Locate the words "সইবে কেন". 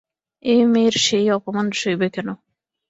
1.79-2.27